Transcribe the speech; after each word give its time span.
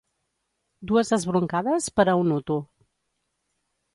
Dues 0.91 1.11
esbroncades 1.17 1.91
per 1.99 2.07
a 2.13 2.17
un 2.21 2.33
hutu. 2.37 2.57